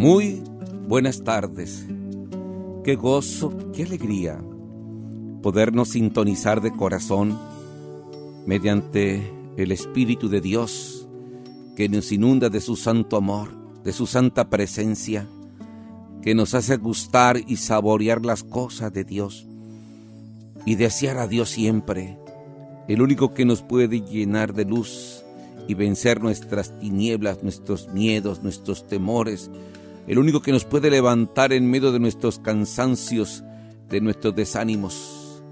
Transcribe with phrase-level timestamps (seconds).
[0.00, 0.42] Muy
[0.88, 1.84] buenas tardes.
[2.84, 4.42] Qué gozo, qué alegría
[5.42, 7.38] podernos sintonizar de corazón
[8.46, 11.06] mediante el Espíritu de Dios
[11.76, 13.50] que nos inunda de su santo amor,
[13.84, 15.28] de su santa presencia,
[16.22, 19.46] que nos hace gustar y saborear las cosas de Dios
[20.64, 22.16] y desear a Dios siempre,
[22.88, 25.26] el único que nos puede llenar de luz
[25.68, 29.50] y vencer nuestras tinieblas, nuestros miedos, nuestros temores,
[30.06, 33.44] el único que nos puede levantar en medio de nuestros cansancios,
[33.88, 35.42] de nuestros desánimos.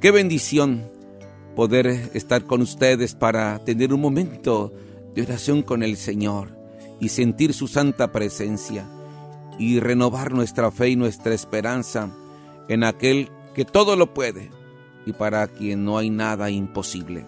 [0.00, 0.84] Qué bendición
[1.56, 4.72] poder estar con ustedes para tener un momento
[5.14, 6.56] de oración con el Señor
[7.00, 8.86] y sentir su santa presencia
[9.58, 12.10] y renovar nuestra fe y nuestra esperanza
[12.68, 14.50] en aquel que todo lo puede
[15.04, 17.26] y para quien no hay nada imposible.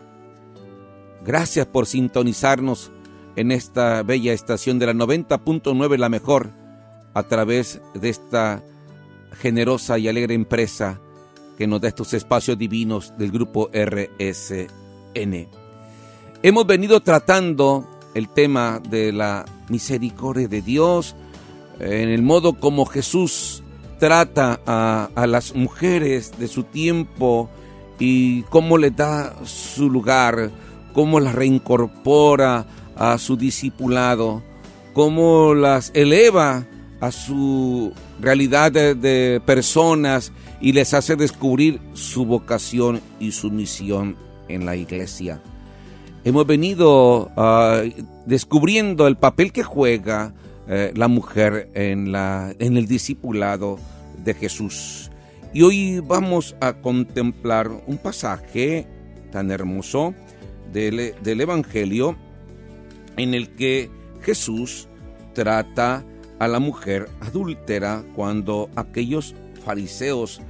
[1.24, 2.92] Gracias por sintonizarnos
[3.36, 6.59] en esta bella estación de la 90.9 La Mejor
[7.14, 8.62] a través de esta
[9.40, 11.00] generosa y alegre empresa
[11.56, 15.48] que nos da estos espacios divinos del grupo RSN.
[16.42, 21.14] Hemos venido tratando el tema de la misericordia de Dios,
[21.78, 23.62] en el modo como Jesús
[23.98, 27.50] trata a, a las mujeres de su tiempo
[27.98, 30.50] y cómo le da su lugar,
[30.94, 32.66] cómo las reincorpora
[32.96, 34.42] a su discipulado,
[34.94, 36.66] cómo las eleva
[37.00, 44.16] a su realidad de, personas y les hace descubrir su vocación y su misión
[44.48, 45.40] en la iglesia.
[46.24, 47.82] Hemos venido ah,
[48.26, 50.34] descubriendo el papel que juega
[50.68, 53.78] eh, la mujer en, la, en el discipulado
[54.22, 55.10] de Jesús.
[55.54, 58.86] Y hoy vamos a contemplar un pasaje
[59.32, 60.14] tan hermoso
[60.72, 62.16] del, del Evangelio
[63.16, 63.90] en el que
[64.22, 64.88] Jesús
[65.34, 66.04] trata
[66.40, 70.40] a la mujer adúltera cuando aquellos fariseos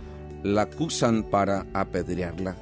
[0.42, 2.56] la acusan para apedrearla.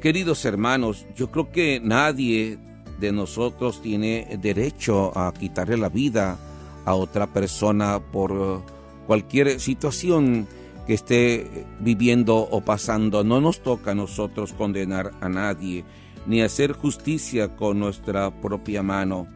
[0.00, 2.58] Queridos hermanos, yo creo que nadie
[2.98, 6.38] de nosotros tiene derecho a quitarle la vida
[6.84, 8.62] a otra persona por
[9.06, 10.46] cualquier situación
[10.86, 13.24] que esté viviendo o pasando.
[13.24, 15.84] No nos toca a nosotros condenar a nadie,
[16.26, 19.26] ni hacer justicia con nuestra propia mano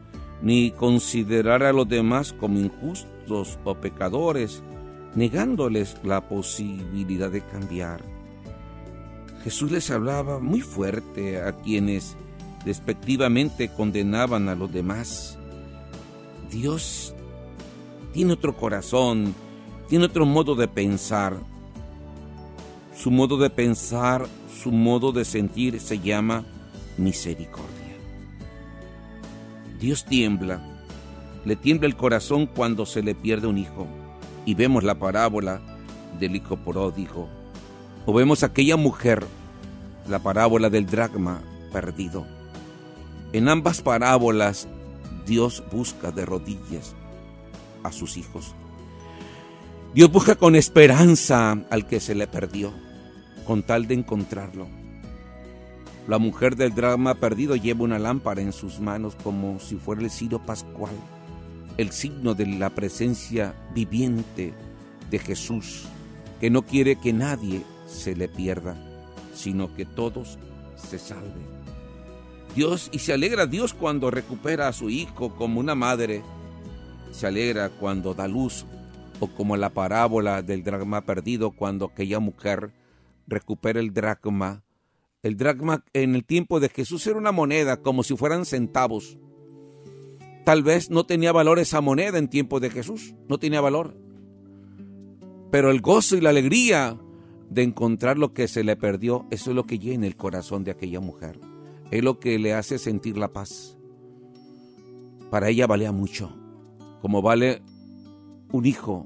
[0.41, 4.61] ni considerar a los demás como injustos o pecadores,
[5.15, 8.03] negándoles la posibilidad de cambiar.
[9.43, 12.15] Jesús les hablaba muy fuerte a quienes
[12.65, 15.37] despectivamente condenaban a los demás.
[16.51, 17.15] Dios
[18.13, 19.33] tiene otro corazón,
[19.87, 21.37] tiene otro modo de pensar.
[22.95, 24.27] Su modo de pensar,
[24.61, 26.43] su modo de sentir se llama
[26.97, 27.76] misericordia.
[29.79, 30.59] Dios tiembla,
[31.45, 33.87] le tiembla el corazón cuando se le pierde un hijo.
[34.45, 35.61] Y vemos la parábola
[36.19, 37.27] del hijo pródigo.
[38.05, 39.25] O vemos aquella mujer,
[40.09, 42.25] la parábola del dragma perdido.
[43.33, 44.67] En ambas parábolas,
[45.25, 46.95] Dios busca de rodillas
[47.83, 48.55] a sus hijos.
[49.93, 52.73] Dios busca con esperanza al que se le perdió,
[53.45, 54.67] con tal de encontrarlo.
[56.07, 60.09] La mujer del drama perdido lleva una lámpara en sus manos como si fuera el
[60.09, 60.95] cirio pascual,
[61.75, 64.53] el signo de la presencia viviente
[65.09, 65.83] de Jesús,
[66.39, 68.77] que no quiere que nadie se le pierda,
[69.33, 70.39] sino que todos
[70.75, 71.45] se salven.
[72.55, 76.23] Dios y se alegra Dios cuando recupera a su hijo como una madre,
[77.11, 78.65] se alegra cuando da luz
[79.19, 82.71] o como la parábola del dragma perdido cuando aquella mujer
[83.27, 84.63] recupera el dracma
[85.27, 89.17] el dracma en el tiempo de Jesús era una moneda, como si fueran centavos.
[90.45, 93.97] Tal vez no tenía valor esa moneda en tiempo de Jesús, no tenía valor.
[95.51, 96.97] Pero el gozo y la alegría
[97.49, 100.71] de encontrar lo que se le perdió, eso es lo que llena el corazón de
[100.71, 101.39] aquella mujer.
[101.91, 103.77] Es lo que le hace sentir la paz.
[105.29, 106.33] Para ella valía mucho,
[107.01, 107.61] como vale
[108.51, 109.05] un hijo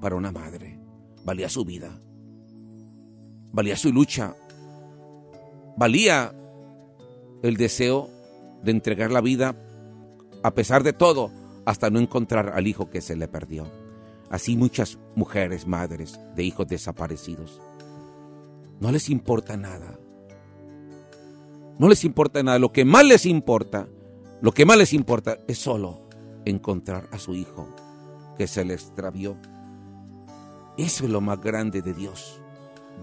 [0.00, 0.78] para una madre.
[1.24, 1.98] Valía su vida,
[3.52, 4.36] valía su lucha,
[5.76, 6.34] valía
[7.42, 8.08] el deseo
[8.62, 9.54] de entregar la vida
[10.42, 11.30] a pesar de todo
[11.64, 13.66] hasta no encontrar al hijo que se le perdió.
[14.30, 17.60] Así muchas mujeres, madres de hijos desaparecidos.
[18.80, 19.98] No les importa nada.
[21.78, 22.58] No les importa nada.
[22.58, 23.88] Lo que más les importa,
[24.40, 26.08] lo que más les importa es solo
[26.44, 27.68] encontrar a su hijo
[28.36, 29.36] que se le extravió.
[30.76, 32.40] Eso es lo más grande de Dios.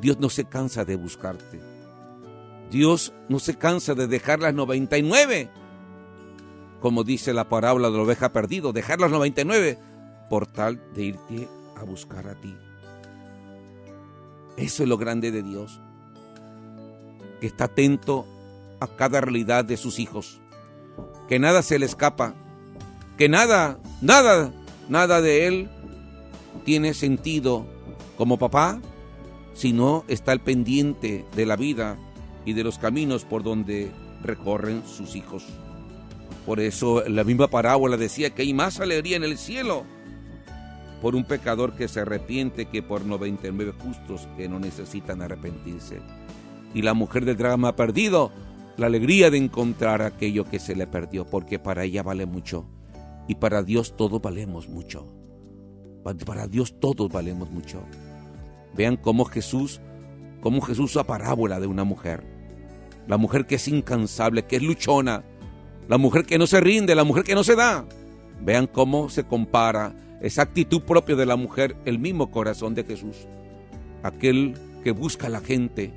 [0.01, 1.70] Dios no se cansa de buscarte.
[2.71, 5.49] Dios no se cansa de dejar las 99,
[6.79, 9.77] como dice la parábola de la oveja perdido, dejar las 99
[10.29, 12.55] por tal de irte a buscar a ti.
[14.55, 15.81] Eso es lo grande de Dios,
[17.41, 18.25] que está atento
[18.79, 20.39] a cada realidad de sus hijos,
[21.27, 22.35] que nada se le escapa,
[23.17, 24.53] que nada, nada,
[24.87, 25.69] nada de Él
[26.63, 27.65] tiene sentido
[28.17, 28.79] como papá
[29.53, 31.97] si no está al pendiente de la vida
[32.45, 33.91] y de los caminos por donde
[34.23, 35.45] recorren sus hijos.
[36.45, 39.85] Por eso la misma parábola decía que hay más alegría en el cielo
[41.01, 45.99] por un pecador que se arrepiente que por 99 justos que no necesitan arrepentirse.
[46.73, 48.31] Y la mujer del drama perdido,
[48.77, 52.65] la alegría de encontrar aquello que se le perdió, porque para ella vale mucho.
[53.27, 55.11] Y para Dios todos valemos mucho.
[56.25, 57.83] Para Dios todos valemos mucho.
[58.75, 59.81] Vean cómo Jesús,
[60.41, 62.23] cómo Jesús usa parábola de una mujer.
[63.07, 65.23] La mujer que es incansable, que es luchona,
[65.87, 67.85] la mujer que no se rinde, la mujer que no se da.
[68.41, 73.27] Vean cómo se compara esa actitud propia de la mujer, el mismo corazón de Jesús.
[74.03, 75.93] Aquel que busca a la gente,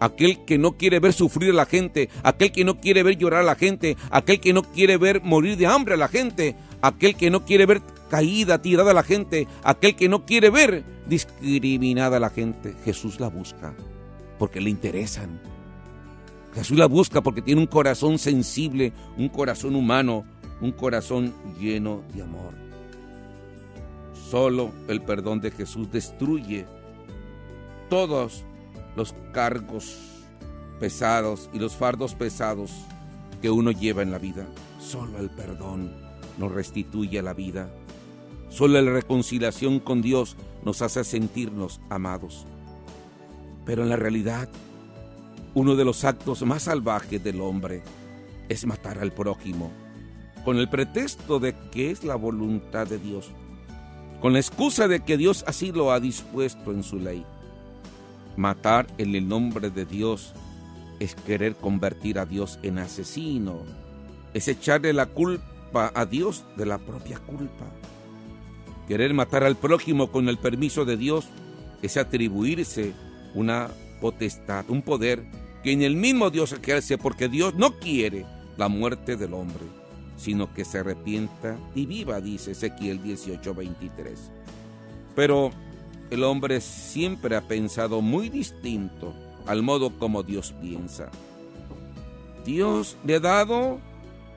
[0.00, 3.40] aquel que no quiere ver sufrir a la gente, aquel que no quiere ver llorar
[3.40, 7.16] a la gente, aquel que no quiere ver morir de hambre a la gente, aquel
[7.16, 7.82] que no quiere ver
[8.14, 12.76] caída, tirada a la gente, aquel que no quiere ver discriminada a la gente.
[12.84, 13.74] Jesús la busca
[14.38, 15.40] porque le interesan.
[16.54, 20.24] Jesús la busca porque tiene un corazón sensible, un corazón humano,
[20.60, 22.54] un corazón lleno de amor.
[24.30, 26.66] Solo el perdón de Jesús destruye
[27.90, 28.44] todos
[28.94, 29.98] los cargos
[30.78, 32.70] pesados y los fardos pesados
[33.42, 34.46] que uno lleva en la vida.
[34.78, 35.92] Solo el perdón
[36.38, 37.68] nos restituye a la vida.
[38.54, 42.46] Solo la reconciliación con Dios nos hace sentirnos amados.
[43.66, 44.48] Pero en la realidad,
[45.54, 47.82] uno de los actos más salvajes del hombre
[48.48, 49.72] es matar al prójimo,
[50.44, 53.30] con el pretexto de que es la voluntad de Dios
[54.24, 57.26] con la excusa de que Dios así lo ha dispuesto en su ley.
[58.38, 60.32] Matar en el nombre de Dios
[60.98, 63.58] es querer convertir a Dios en asesino,
[64.32, 67.66] es echarle la culpa a Dios de la propia culpa.
[68.88, 71.26] Querer matar al prójimo con el permiso de Dios
[71.82, 72.92] es atribuirse
[73.34, 73.68] una
[74.00, 75.24] potestad, un poder
[75.62, 78.26] que en el mismo Dios ejerce porque Dios no quiere
[78.56, 79.64] la muerte del hombre
[80.16, 84.30] sino que se arrepienta y viva, dice Ezequiel 18:23.
[85.14, 85.50] Pero
[86.10, 89.14] el hombre siempre ha pensado muy distinto
[89.46, 91.10] al modo como Dios piensa.
[92.44, 93.78] Dios le ha dado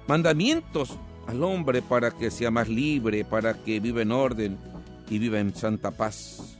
[0.07, 4.57] mandamientos al hombre para que sea más libre, para que viva en orden
[5.09, 6.57] y viva en santa paz.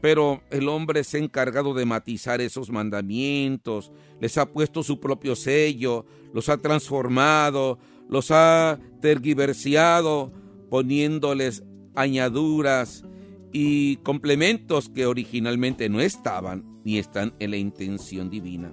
[0.00, 5.34] Pero el hombre se ha encargado de matizar esos mandamientos, les ha puesto su propio
[5.34, 6.04] sello,
[6.34, 10.30] los ha transformado, los ha tergiversado
[10.68, 11.62] poniéndoles
[11.94, 13.04] añaduras
[13.52, 18.72] y complementos que originalmente no estaban ni están en la intención divina.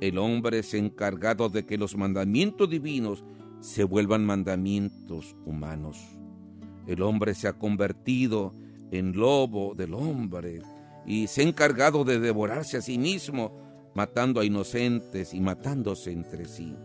[0.00, 3.24] El hombre se ha encargado de que los mandamientos divinos
[3.64, 5.96] se vuelvan mandamientos humanos.
[6.86, 8.54] El hombre se ha convertido
[8.90, 10.60] en lobo del hombre
[11.06, 13.56] y se ha encargado de devorarse a sí mismo,
[13.94, 16.76] matando a inocentes y matándose entre sí.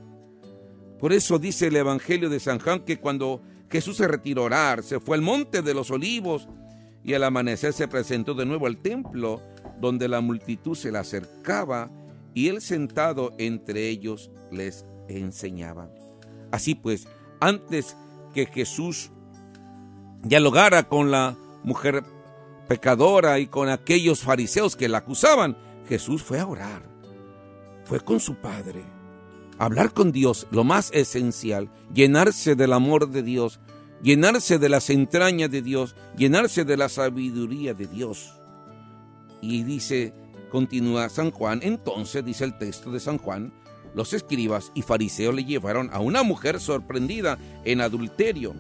[1.00, 4.82] Por eso dice el Evangelio de San Juan que cuando Jesús se retiró a orar,
[4.82, 6.48] se fue al monte de los olivos
[7.04, 9.42] y al amanecer se presentó de nuevo al templo,
[9.82, 11.92] donde la multitud se le acercaba
[12.34, 15.90] y él sentado entre ellos les enseñaba.
[16.52, 17.08] Así pues,
[17.40, 17.96] antes
[18.34, 19.12] que Jesús
[20.24, 22.04] dialogara con la mujer
[22.68, 26.84] pecadora y con aquellos fariseos que la acusaban, Jesús fue a orar,
[27.86, 28.84] fue con su Padre
[29.60, 33.60] hablar con Dios, lo más esencial, llenarse del amor de Dios,
[34.02, 38.34] llenarse de las entrañas de Dios, llenarse de la sabiduría de Dios.
[39.42, 40.14] Y dice,
[40.50, 43.54] continúa San Juan, entonces dice el texto de San Juan,
[43.96, 48.54] los escribas y fariseos le llevaron a una mujer sorprendida en adulterio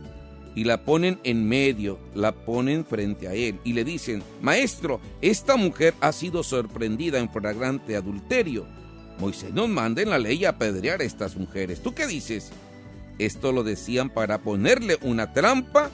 [0.55, 5.55] y la ponen en medio, la ponen frente a él y le dicen, Maestro, esta
[5.55, 8.65] mujer ha sido sorprendida en flagrante adulterio
[9.19, 11.81] Moisés nos manda en la ley apedrear a estas mujeres.
[11.81, 12.51] ¿Tú qué dices?
[13.17, 15.89] Esto lo decían para ponerle una trampa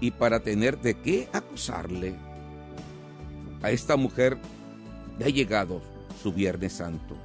[0.00, 2.14] y para tener de qué acusarle.
[3.62, 4.38] A esta mujer
[5.18, 5.82] le ha llegado
[6.22, 7.16] su Viernes Santo.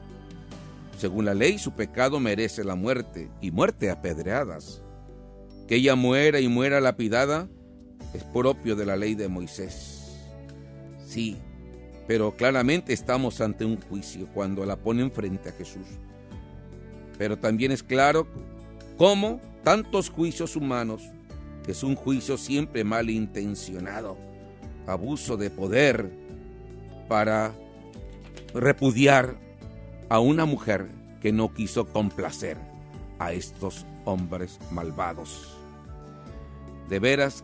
[0.98, 4.82] Según la ley, su pecado merece la muerte y muerte apedreadas.
[5.68, 7.50] Que ella muera y muera lapidada
[8.14, 10.16] es propio de la ley de Moisés.
[11.06, 11.38] Sí,
[12.08, 15.88] pero claramente estamos ante un juicio cuando la ponen frente a Jesús.
[17.18, 18.28] Pero también es claro
[18.98, 21.04] cómo tantos juicios humanos
[21.66, 24.18] que es un juicio siempre malintencionado,
[24.86, 26.12] abuso de poder
[27.10, 27.54] para
[28.54, 29.45] repudiar
[30.10, 30.88] a una mujer
[31.22, 32.58] que no quiso complacer
[33.20, 35.58] a estos hombres malvados.
[36.90, 37.44] De veras,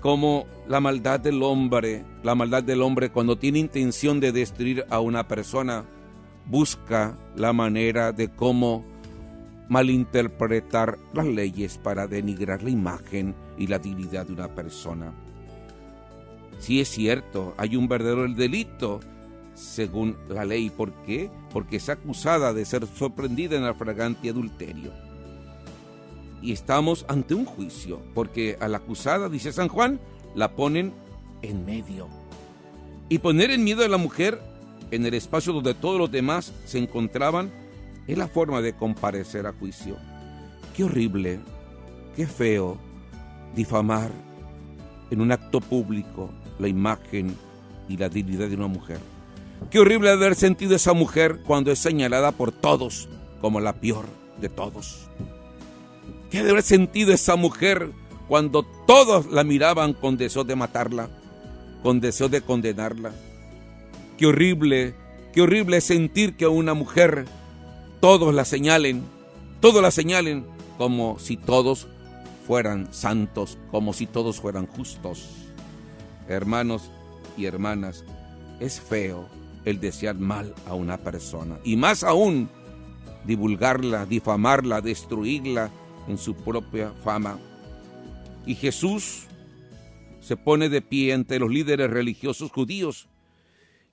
[0.00, 4.98] como la maldad del hombre, la maldad del hombre cuando tiene intención de destruir a
[4.98, 5.84] una persona,
[6.46, 8.84] busca la manera de cómo
[9.68, 15.12] malinterpretar las leyes para denigrar la imagen y la dignidad de una persona.
[16.58, 19.00] Si es cierto, hay un verdadero delito
[19.54, 20.70] según la ley.
[20.70, 21.30] ¿Por qué?
[21.52, 24.92] Porque es acusada de ser sorprendida en el fragante adulterio.
[26.40, 30.00] Y estamos ante un juicio, porque a la acusada, dice San Juan,
[30.34, 30.92] la ponen
[31.42, 32.08] en medio.
[33.08, 34.40] Y poner en miedo a la mujer
[34.90, 37.50] en el espacio donde todos los demás se encontraban
[38.06, 39.96] es la forma de comparecer a juicio.
[40.74, 41.40] Qué horrible,
[42.16, 42.78] qué feo
[43.54, 44.10] difamar
[45.10, 47.36] en un acto público la imagen
[47.88, 48.98] y la dignidad de una mujer.
[49.70, 53.08] Qué horrible haber sentido esa mujer cuando es señalada por todos
[53.40, 54.06] como la peor
[54.40, 55.08] de todos.
[56.30, 57.90] Qué haber sentido esa mujer
[58.28, 61.08] cuando todos la miraban con deseo de matarla,
[61.82, 63.12] con deseo de condenarla.
[64.16, 64.94] Qué horrible,
[65.32, 67.26] qué horrible sentir que a una mujer
[68.00, 69.02] todos la señalen,
[69.60, 70.46] todos la señalen
[70.78, 71.88] como si todos
[72.46, 75.28] fueran santos, como si todos fueran justos.
[76.28, 76.90] Hermanos
[77.36, 78.04] y hermanas,
[78.60, 79.28] es feo
[79.64, 81.58] el desear mal a una persona.
[81.64, 82.48] Y más aún,
[83.24, 85.70] divulgarla, difamarla, destruirla
[86.08, 87.38] en su propia fama.
[88.46, 89.26] Y Jesús
[90.20, 93.08] se pone de pie ante los líderes religiosos judíos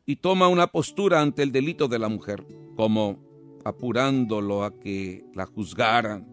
[0.06, 2.44] y toma una postura ante el delito de la mujer,
[2.76, 3.20] como
[3.64, 6.28] apurándolo a que la juzgaran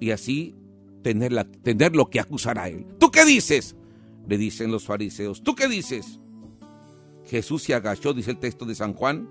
[0.00, 0.54] y así
[1.02, 2.86] tener, tener lo que acusar a él.
[2.98, 3.76] ¿Tú qué dices?
[4.26, 5.42] Le dicen los fariseos.
[5.42, 6.20] ¿Tú qué dices?
[7.28, 9.28] Jesús se agachó, dice el texto de San Juan,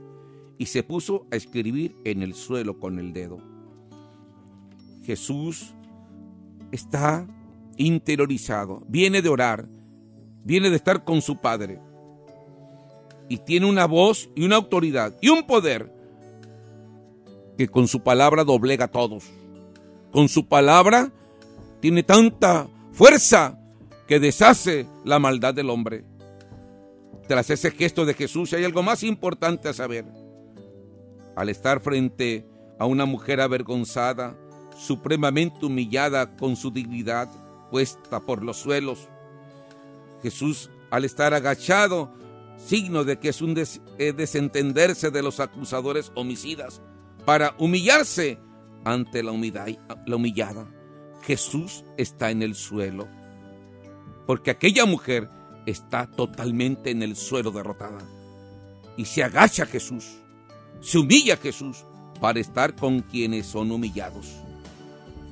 [0.57, 3.39] y se puso a escribir en el suelo con el dedo.
[5.03, 5.73] Jesús
[6.71, 7.27] está
[7.77, 9.67] interiorizado, viene de orar,
[10.43, 11.79] viene de estar con su Padre,
[13.29, 15.91] y tiene una voz y una autoridad y un poder
[17.57, 19.25] que con su palabra doblega a todos.
[20.11, 21.11] Con su palabra
[21.81, 23.59] tiene tanta fuerza
[24.07, 26.05] que deshace la maldad del hombre.
[27.27, 30.05] Tras ese gesto de Jesús hay algo más importante a saber.
[31.35, 32.45] Al estar frente
[32.79, 34.37] a una mujer avergonzada,
[34.77, 37.29] supremamente humillada con su dignidad
[37.69, 39.09] puesta por los suelos,
[40.23, 42.11] Jesús, al estar agachado,
[42.57, 46.81] signo de que es un eh, desentenderse de los acusadores homicidas,
[47.25, 48.39] para humillarse
[48.85, 49.33] ante la,
[50.05, 50.67] la humillada.
[51.23, 53.07] Jesús está en el suelo,
[54.25, 55.29] porque aquella mujer
[55.67, 57.99] está totalmente en el suelo derrotada.
[58.95, 60.05] Y se agacha Jesús,
[60.81, 61.85] se humilla Jesús
[62.19, 64.27] para estar con quienes son humillados,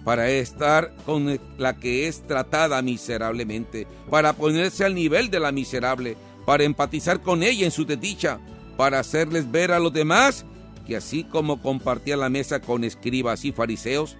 [0.03, 6.17] para estar con la que es tratada miserablemente, para ponerse al nivel de la miserable,
[6.45, 8.39] para empatizar con ella en su desdicha,
[8.77, 10.45] para hacerles ver a los demás
[10.85, 14.17] que así como compartía la mesa con escribas y fariseos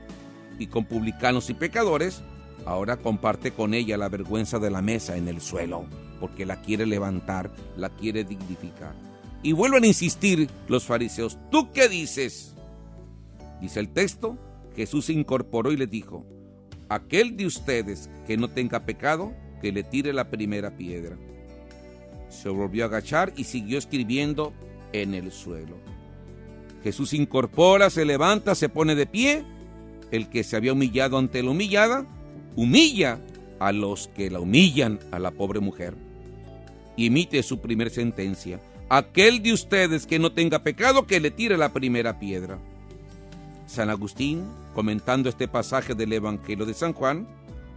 [0.58, 2.24] y con publicanos y pecadores,
[2.66, 5.86] ahora comparte con ella la vergüenza de la mesa en el suelo
[6.26, 8.96] porque la quiere levantar, la quiere dignificar.
[9.44, 12.56] Y vuelven a insistir los fariseos, ¿tú qué dices?
[13.62, 14.40] Dice el texto,
[14.76, 16.26] Jesús se incorporó y le dijo,
[16.90, 21.16] aquel de ustedes que no tenga pecado, que le tire la primera piedra.
[22.30, 24.52] Se volvió a agachar y siguió escribiendo
[24.94, 25.78] en el suelo.
[26.84, 29.44] Jesús se incorpora, se levanta, se pone de pie.
[30.10, 32.08] El que se había humillado ante la humillada,
[32.56, 33.20] humilla
[33.60, 36.05] a los que la humillan a la pobre mujer
[36.96, 38.60] y emite su primer sentencia.
[38.90, 42.60] Aquel de ustedes que no tenga pecado, que le tire la primera piedra.
[43.66, 47.28] San Agustín, comentando este pasaje del Evangelio de San Juan,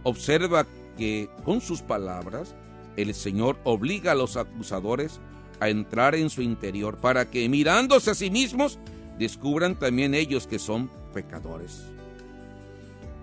[0.03, 2.55] observa que con sus palabras
[2.95, 5.19] el Señor obliga a los acusadores
[5.59, 8.77] a entrar en su interior para que mirándose a sí mismos
[9.17, 11.85] descubran también ellos que son pecadores.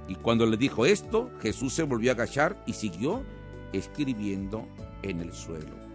[0.09, 3.23] Y cuando le dijo esto, Jesús se volvió a agachar y siguió
[3.73, 4.67] escribiendo
[5.03, 5.86] en el suelo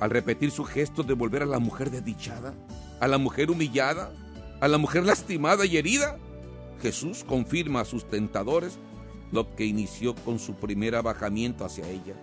[0.00, 2.54] al repetir su gesto de volver a la mujer desdichada,
[3.00, 4.12] a la mujer humillada,
[4.60, 6.18] a la mujer lastimada y herida,
[6.80, 8.78] Jesús confirma a sus tentadores
[9.32, 12.14] lo que inició con su primer abajamiento hacia ella,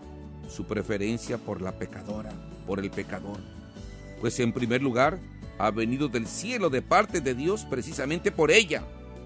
[0.48, 2.32] su preferencia por la pecadora,
[2.65, 3.39] por el pecador.
[4.22, 5.20] Pues en primer lugar,
[5.58, 8.84] ha venido del cielo de parte de Dios precisamente por ella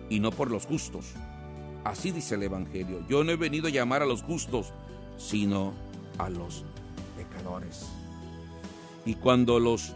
[0.09, 1.13] y no por los justos.
[1.83, 3.05] Así dice el Evangelio.
[3.07, 4.73] Yo no he venido a llamar a los justos,
[5.17, 5.73] sino
[6.17, 6.65] a los
[7.15, 7.87] pecadores.
[9.05, 9.93] Y cuando los,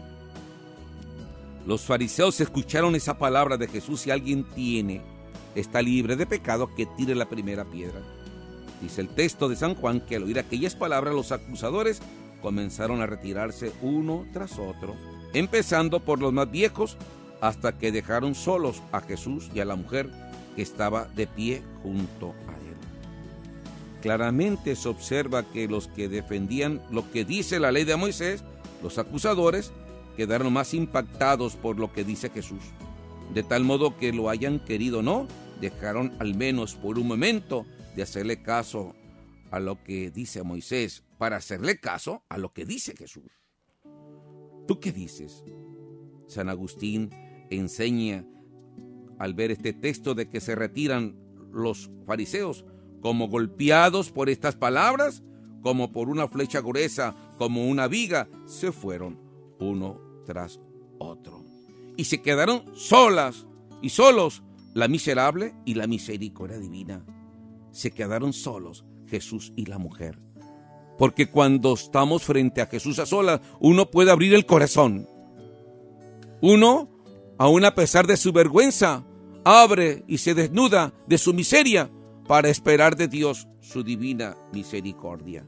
[1.66, 5.02] los fariseos escucharon esa palabra de Jesús, si alguien tiene,
[5.54, 8.00] está libre de pecado, que tire la primera piedra.
[8.80, 12.00] Dice el texto de San Juan que al oír aquellas palabras los acusadores
[12.42, 14.94] comenzaron a retirarse uno tras otro,
[15.32, 16.98] empezando por los más viejos
[17.40, 20.10] hasta que dejaron solos a Jesús y a la mujer
[20.54, 22.76] que estaba de pie junto a él.
[24.02, 28.44] Claramente se observa que los que defendían lo que dice la ley de Moisés,
[28.84, 29.72] los acusadores,
[30.14, 32.62] quedaron más impactados por lo que dice Jesús.
[33.32, 35.26] De tal modo que lo hayan querido o no,
[35.58, 37.64] dejaron al menos por un momento
[37.96, 38.94] de hacerle caso
[39.50, 43.24] a lo que dice Moisés para hacerle caso a lo que dice Jesús.
[44.68, 45.42] ¿Tú qué dices?
[46.26, 47.08] San Agustín
[47.48, 48.26] enseña
[49.18, 51.16] al ver este texto de que se retiran
[51.50, 52.66] los fariseos
[53.00, 55.22] como golpeados por estas palabras,
[55.62, 59.18] como por una flecha gruesa, como una viga, se fueron
[59.58, 60.60] uno tras
[60.98, 61.44] otro.
[61.96, 63.46] Y se quedaron solas
[63.82, 64.42] y solos
[64.74, 67.04] la miserable y la misericordia divina.
[67.70, 70.18] Se quedaron solos Jesús y la mujer.
[70.98, 75.08] Porque cuando estamos frente a Jesús a solas, uno puede abrir el corazón.
[76.40, 76.88] Uno,
[77.38, 79.04] aun a pesar de su vergüenza,
[79.44, 81.90] abre y se desnuda de su miseria
[82.26, 85.46] para esperar de Dios su divina misericordia.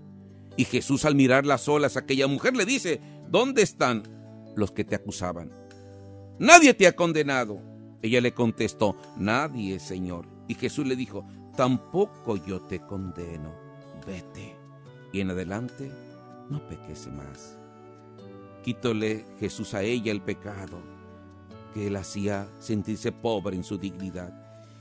[0.56, 4.02] Y Jesús al mirar las olas aquella mujer le dice, ¿dónde están
[4.56, 5.50] los que te acusaban?
[6.38, 7.60] Nadie te ha condenado.
[8.02, 10.26] Ella le contestó, nadie, Señor.
[10.48, 13.52] Y Jesús le dijo, tampoco yo te condeno,
[14.06, 14.54] vete.
[15.12, 15.90] Y en adelante
[16.50, 17.58] no peques más.
[18.64, 20.78] Quítole Jesús a ella el pecado
[21.72, 24.32] que él hacía sentirse pobre en su dignidad.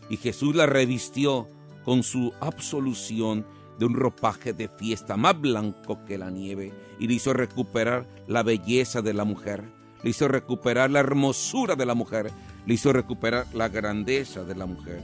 [0.09, 1.47] Y Jesús la revistió
[1.83, 3.45] con su absolución
[3.77, 8.43] de un ropaje de fiesta más blanco que la nieve y le hizo recuperar la
[8.43, 9.63] belleza de la mujer,
[10.03, 12.31] le hizo recuperar la hermosura de la mujer,
[12.65, 15.03] le hizo recuperar la grandeza de la mujer.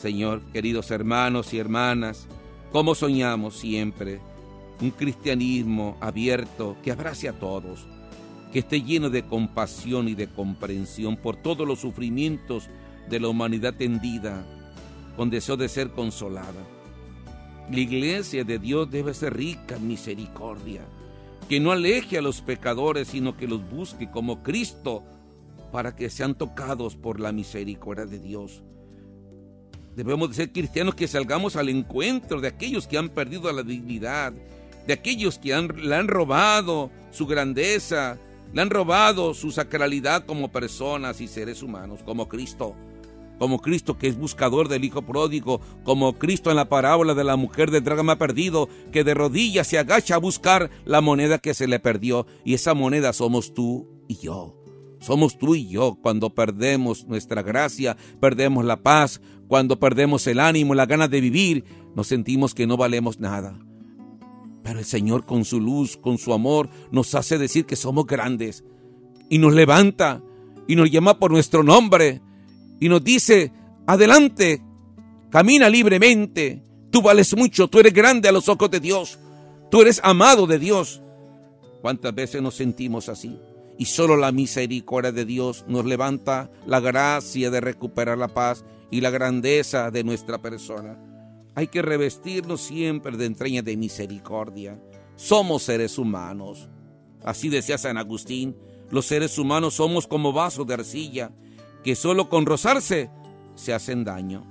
[0.00, 2.26] Señor, queridos hermanos y hermanas,
[2.70, 4.20] ¿cómo soñamos siempre
[4.80, 7.86] un cristianismo abierto que abrace a todos,
[8.52, 12.68] que esté lleno de compasión y de comprensión por todos los sufrimientos
[13.08, 14.44] de la humanidad tendida,
[15.16, 16.73] con deseo de ser consolada.
[17.70, 20.82] La iglesia de Dios debe ser rica en misericordia,
[21.48, 25.02] que no aleje a los pecadores, sino que los busque como Cristo
[25.72, 28.62] para que sean tocados por la misericordia de Dios.
[29.96, 34.32] Debemos de ser cristianos que salgamos al encuentro de aquellos que han perdido la dignidad,
[34.86, 38.18] de aquellos que le han robado su grandeza,
[38.52, 42.74] le han robado su sacralidad como personas y seres humanos, como Cristo.
[43.38, 47.36] Como Cristo que es buscador del Hijo pródigo, como Cristo en la parábola de la
[47.36, 51.66] mujer del dragma perdido, que de rodillas se agacha a buscar la moneda que se
[51.66, 52.26] le perdió.
[52.44, 54.56] Y esa moneda somos tú y yo.
[55.00, 60.74] Somos tú y yo cuando perdemos nuestra gracia, perdemos la paz, cuando perdemos el ánimo,
[60.74, 63.58] la ganas de vivir, nos sentimos que no valemos nada.
[64.62, 68.64] Pero el Señor con su luz, con su amor, nos hace decir que somos grandes
[69.28, 70.22] y nos levanta
[70.66, 72.22] y nos llama por nuestro nombre
[72.80, 73.52] y nos dice,
[73.86, 74.62] adelante,
[75.30, 79.18] camina libremente, tú vales mucho, tú eres grande a los ojos de Dios,
[79.70, 81.00] tú eres amado de Dios.
[81.82, 83.38] ¿Cuántas veces nos sentimos así?
[83.76, 89.00] Y solo la misericordia de Dios nos levanta la gracia de recuperar la paz y
[89.00, 90.96] la grandeza de nuestra persona.
[91.56, 94.80] Hay que revestirnos siempre de entraña de misericordia.
[95.16, 96.68] Somos seres humanos.
[97.24, 98.56] Así decía San Agustín,
[98.90, 101.30] los seres humanos somos como vasos de arcilla,
[101.84, 103.10] que solo con rozarse
[103.54, 104.42] se hacen daño.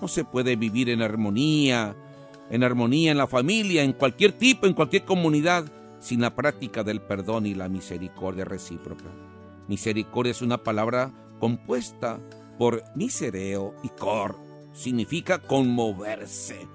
[0.00, 1.96] No se puede vivir en armonía,
[2.50, 7.02] en armonía en la familia, en cualquier tipo, en cualquier comunidad, sin la práctica del
[7.02, 9.04] perdón y la misericordia recíproca.
[9.66, 12.20] Misericordia es una palabra compuesta
[12.58, 14.38] por misereo y cor,
[14.72, 16.66] significa conmoverse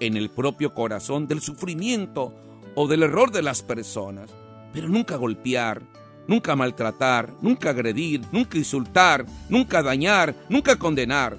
[0.00, 2.34] en el propio corazón del sufrimiento
[2.74, 4.30] o del error de las personas,
[4.72, 5.82] pero nunca golpear,
[6.26, 11.36] nunca maltratar, nunca agredir, nunca insultar, nunca dañar, nunca condenar.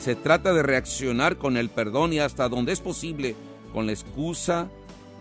[0.00, 3.34] Se trata de reaccionar con el perdón y hasta donde es posible
[3.72, 4.68] con la excusa,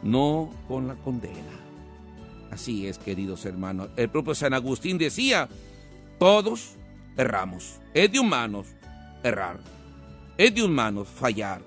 [0.03, 1.63] no con la condena.
[2.51, 3.89] Así es, queridos hermanos.
[3.95, 5.49] El propio San Agustín decía,
[6.19, 6.75] todos
[7.17, 7.79] erramos.
[7.93, 8.67] Es de humanos
[9.23, 9.59] errar.
[10.37, 11.61] Es de humanos fallar.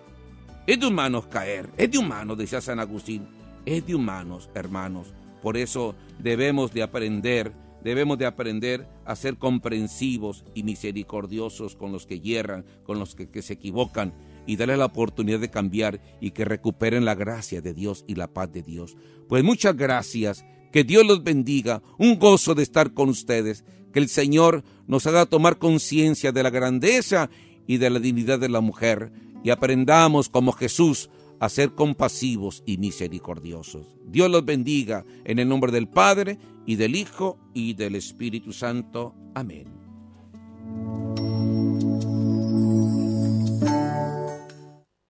[0.66, 1.68] Es de humanos caer.
[1.76, 3.26] Es de humanos, decía San Agustín.
[3.64, 5.08] Es de humanos, hermanos.
[5.46, 7.52] Por eso debemos de aprender,
[7.84, 13.30] debemos de aprender a ser comprensivos y misericordiosos con los que hierran, con los que,
[13.30, 14.12] que se equivocan
[14.44, 18.26] y darle la oportunidad de cambiar y que recuperen la gracia de Dios y la
[18.26, 18.96] paz de Dios.
[19.28, 24.08] Pues muchas gracias, que Dios los bendiga, un gozo de estar con ustedes, que el
[24.08, 27.30] Señor nos haga tomar conciencia de la grandeza
[27.68, 29.12] y de la dignidad de la mujer
[29.46, 31.08] y aprendamos como Jesús
[31.40, 33.96] a ser compasivos y misericordiosos.
[34.06, 39.14] Dios los bendiga en el nombre del Padre y del Hijo y del Espíritu Santo.
[39.34, 39.66] Amén.